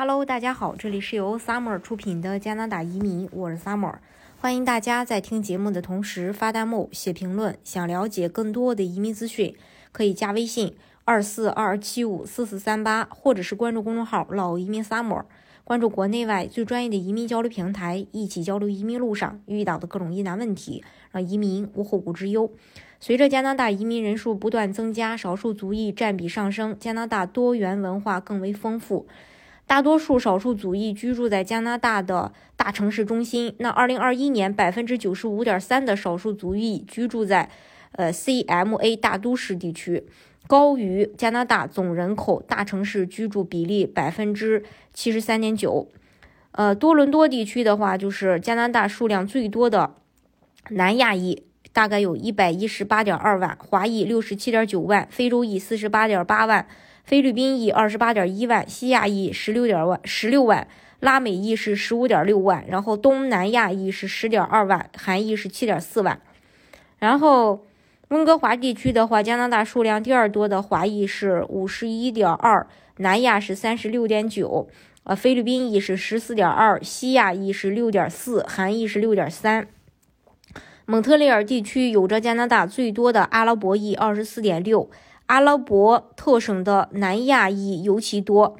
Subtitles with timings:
[0.00, 3.96] Hello，大家好，这里是由 Summer 出品的加拿大移民，我是 Summer，
[4.40, 7.58] 欢迎大家在听节目的同时发弹幕、写评论。
[7.64, 9.56] 想了解更多的移民资讯，
[9.90, 15.24] 可以加微信二四二七五四四三八，或者是关注公众号“老移民 Summer”，
[15.64, 22.48] 关注国内外最专业的移民交流平台，一起交流移民路上遇到的各种疑难问题，让移民无后顾之忧。
[23.00, 29.08] 随着加拿大移民人数不断增加，少数族裔占比上升，加拿大多元文化更为丰富。
[29.68, 33.54] 大多数少数族裔居住在加拿大的大城市中心。
[33.58, 37.50] 那二零二一年，百分之九十五点三的少数族裔居住在
[37.92, 40.06] 呃 CMA 大都市地区，
[40.46, 45.86] 高于加拿大总人口大城市居住比例百分之七十三点九。
[46.52, 49.96] 呃，多伦多地区的话，就是加拿大数量最多的
[50.70, 51.42] 南亚裔，
[51.74, 56.66] 大概有一百一十八点二万；华裔六十七点九万；非洲裔四十八点八万。
[57.08, 60.68] 菲律宾裔二十八点一万，西亚裔十六点万十六万，
[61.00, 66.20] 拉美裔是十五点六万，然后东南亚裔是十点二万，韩裔是七点四万。
[66.98, 67.64] 然后
[68.08, 72.66] 温哥华地区的话，加拿大数量第二多的华裔是五十一点二，
[72.98, 74.68] 南亚是三十六点九，
[75.04, 79.66] 呃，菲律宾裔是十四点二，西亚裔是六点四，韩裔是六点三。
[80.84, 84.90] 蒙特利尔地区有着加拿大最多的阿拉伯裔二十四点六。
[85.28, 88.56] 阿拉伯特省的南亚裔尤其多，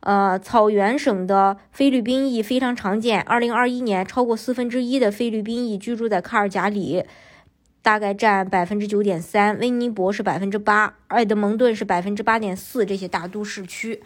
[0.00, 3.20] 呃，草原省的菲律宾裔非常常见。
[3.20, 7.04] 二零二一年，超过四分之一的菲律宾裔居住在卡尔加里，
[7.82, 9.58] 大概占百分之九点三。
[9.58, 12.86] 温尼伯是百分之八，埃德蒙顿是百分之八点四。
[12.86, 14.02] 这些大都市区。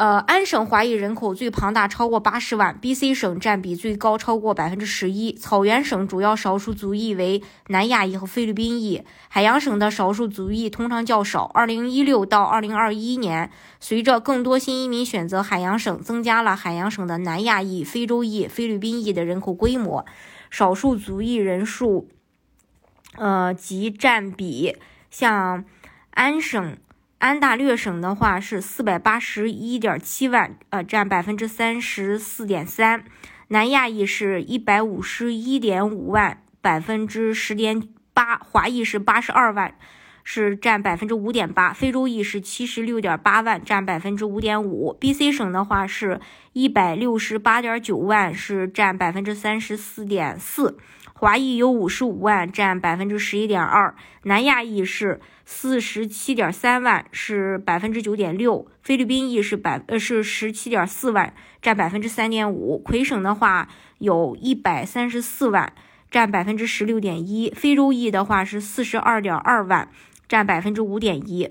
[0.00, 2.78] 呃，安省华裔人口最庞大，超过八十万。
[2.80, 5.30] B.C 省占比最高，超过百分之十一。
[5.34, 9.04] 草原省主要少数族裔为南亚裔和菲律宾裔。
[9.28, 11.44] 海洋省的少数族裔通常较少。
[11.52, 20.06] 二零一六到二零二一年，随着更多新移民选择海洋省，增加了海洋省的南亚裔、非洲裔、菲律宾裔的人口规模。
[20.50, 22.08] 少数族裔人数，
[23.18, 24.78] 呃及占比，
[25.10, 25.66] 像
[26.12, 26.78] 安省。
[27.20, 33.04] 安大略省的话是四百八十一点七万，呃，占百分之三十四点三。
[33.48, 38.38] 南亚裔是一百五十一点五万，百分之十点八。
[38.38, 39.74] 华裔是八十二万，
[40.24, 41.72] 是占百分之五点八。
[41.72, 44.96] 非洲裔是七十六点八万，占百分之五点五。
[45.00, 46.20] B.C 省的话是
[46.52, 50.78] 一百六十八点九万，是占百分之三十四点四。
[51.12, 62.78] 华裔有五十五万，占百分之十一点二；南亚裔是四十七点三万，是百分之九点六；菲律宾裔是百呃是十七点四万，占百分之三点五。
[62.78, 65.74] 魁省的话有一百三十四万，
[66.10, 69.88] 占百分之十六点一；非洲裔的话是四十二点二万，
[70.28, 71.50] 占百分之五点一。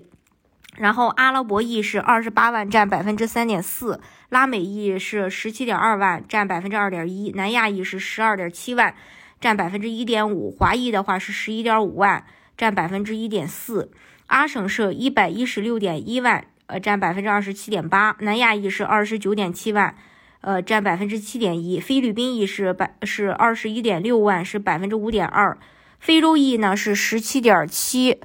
[0.77, 3.99] 然后阿拉伯裔是二十八万，占百分之三点四；
[4.29, 8.93] 拉美裔是十七点二万，占百分之二点一；南亚裔是十二点七万。
[9.41, 12.25] 占百分之一点五，华裔的话是十一点五万，
[12.57, 13.89] 占百分之一点四。
[14.27, 18.17] 阿省是一百一十六点一万，呃，占百分之二十七点八。
[18.19, 19.95] 南亚裔是二十九点七万，
[20.41, 21.79] 呃，占百分之七点一。
[21.79, 25.57] 菲律宾裔是百是二十一点六万，是百分之五点二。
[25.99, 28.19] 非洲裔呢是十七点七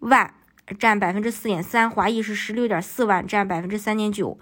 [0.00, 0.34] 万，
[0.78, 1.90] 占百分之四点三。
[1.90, 4.38] 华裔是十六点四万，占百分之三点九。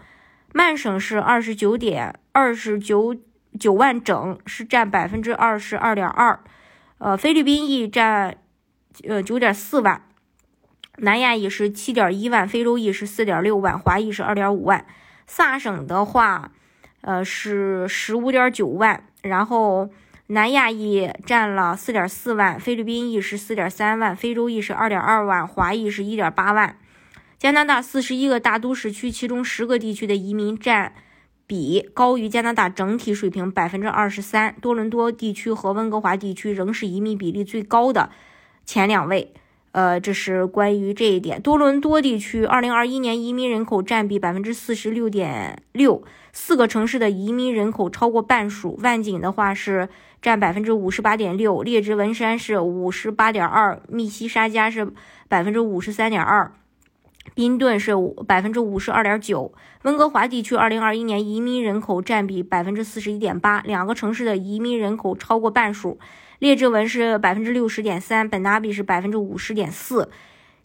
[0.53, 3.16] 曼省是二十九点二十九。
[3.59, 6.39] 九万整是占百分之二十二点二，
[6.99, 8.37] 呃，菲律宾裔占
[9.09, 10.03] 呃九点四万，
[10.99, 14.87] 南亚裔是七点一万，非洲裔是四点六万，华裔是二点五万。
[15.27, 16.53] 萨省的话，
[17.00, 19.88] 呃是十五点九万，然后
[20.28, 26.76] 南亚裔占了四点四万，菲律宾裔是四点三万，非洲裔是二点二万，华裔是一点八万。
[27.38, 30.92] 加拿大四十一个大都市区，其中十个地区的移民占。
[31.47, 38.10] 比高于加拿大整体水平百分之二十三，多伦多地区和温哥华地区仍是移民比例最高的
[38.66, 39.32] 前两位。
[39.78, 41.41] 呃，这是关于这一点。
[41.41, 46.03] 多伦多地区二零二一年移民人口占比百分之四十六点六，
[46.33, 48.77] 四个城市的移民人口超过半数。
[48.83, 49.89] 万锦的话是
[50.21, 54.91] 占百分之五十八点六，列治文山是五十八点二，密西沙加是
[55.28, 56.51] 百分之五十三点二。
[57.39, 57.93] 宾顿是
[58.27, 59.53] 百分之五十二点九，
[59.83, 66.01] 温哥华地区二零二一年移民人口占比百分之四十一点八，两个城市的移民人口超过半数。
[66.41, 70.11] 列治文是百分之六十点三，本纳比是百分之五十点四。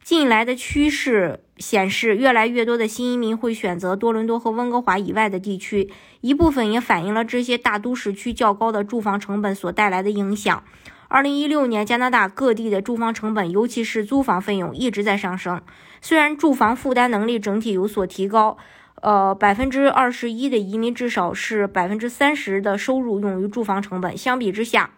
[0.01, 5.91] 近来的趋势显示，越来越多的新移民会选择多伦多和温哥华以外的地区，
[6.21, 10.63] 一部分也反映了这些大都市区较高的住房成本所带来的影响。
[11.13, 15.61] 二零一六年，加拿大各地的住房成本，尤其是租房费用一直在上升。
[16.01, 18.57] 虽然住房负担能力整体有所提高，
[18.99, 24.89] 呃，百分之二十一的移民至少是百分之三十的收入用于住房成本，相比之下，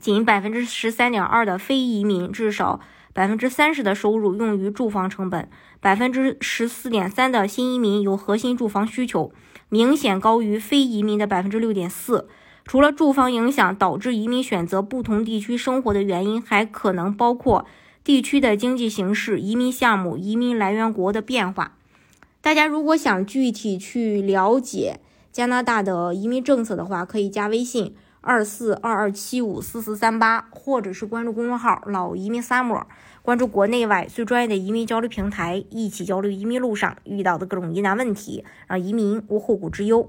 [0.00, 2.80] 仅百分之十三点二的非移民至少
[3.12, 5.48] 百分之三十的收入用于住房成本，
[5.80, 9.32] 百分之十四点三的新移民有核心住房需求，
[9.68, 12.28] 明显高于非移民的百分之六点四。
[12.70, 17.66] 除了住房影响导致移民选择不同地区生活的原因，还可能包括
[18.04, 21.76] 地区的经济形势、移民项目、移民来源国的变化。
[22.40, 25.00] 大家如果想具体去了解
[25.32, 32.84] 加拿大的移民政策的话，可以加微信二四二二七五四四三八，或者是关注公众号“老移民 summer”，
[33.22, 40.08] 关注国内外最专业的移民交流平台，一起交流移民路上遇到的各种疑难问题，让移民无后顾之忧。